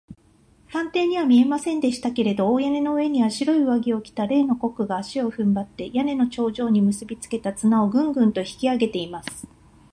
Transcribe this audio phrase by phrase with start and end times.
[0.71, 9.47] 探偵には見えませんでしたけれど、大屋根の上には、白い上着を着た例のコックが、足をふんばって、屋根の頂上にむすびつけた綱を、グングンと引きあげています。